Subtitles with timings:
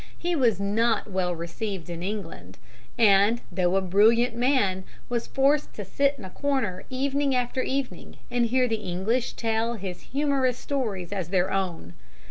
[0.17, 2.57] He was not well received in England,
[2.97, 8.17] and, though a brilliant man, was forced to sit in a corner evening after evening
[8.31, 11.93] and hear the English tell his humorous stories as their own.